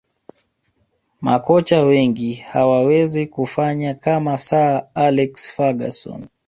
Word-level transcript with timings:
makocha 1.21 1.81
wengi 1.81 2.33
hawawezi 2.33 3.27
kufanya 3.27 3.93
kama 3.93 4.37
sir 4.37 4.87
alex 4.95 5.51
ferguson 5.55 6.27